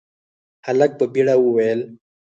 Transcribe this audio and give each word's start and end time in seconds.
هلک 0.65 0.91
په 0.99 1.05
بيړه 1.13 1.35
وويل: 1.39 1.79